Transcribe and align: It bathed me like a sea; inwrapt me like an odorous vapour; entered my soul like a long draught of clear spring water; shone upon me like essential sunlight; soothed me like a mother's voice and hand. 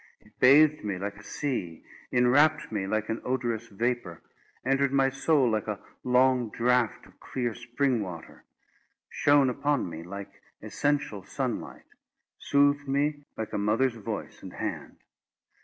It 0.21 0.39
bathed 0.39 0.83
me 0.83 0.97
like 0.97 1.17
a 1.17 1.23
sea; 1.23 1.85
inwrapt 2.11 2.71
me 2.71 2.87
like 2.87 3.07
an 3.09 3.21
odorous 3.23 3.67
vapour; 3.67 4.19
entered 4.65 4.91
my 4.91 5.09
soul 5.11 5.47
like 5.51 5.67
a 5.67 5.79
long 6.03 6.49
draught 6.49 7.05
of 7.05 7.19
clear 7.19 7.53
spring 7.53 8.01
water; 8.01 8.43
shone 9.09 9.47
upon 9.47 9.87
me 9.87 10.01
like 10.01 10.41
essential 10.59 11.21
sunlight; 11.23 11.85
soothed 12.39 12.87
me 12.87 13.25
like 13.37 13.53
a 13.53 13.59
mother's 13.59 13.93
voice 13.93 14.41
and 14.41 14.53
hand. 14.53 14.97